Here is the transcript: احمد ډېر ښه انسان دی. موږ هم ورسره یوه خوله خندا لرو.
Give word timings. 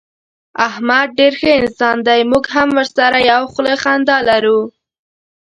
احمد 0.67 1.07
ډېر 1.17 1.33
ښه 1.39 1.49
انسان 1.61 1.97
دی. 2.07 2.21
موږ 2.31 2.45
هم 2.55 2.69
ورسره 2.79 3.17
یوه 3.31 3.47
خوله 3.53 3.73
خندا 3.83 4.17
لرو. 4.29 4.59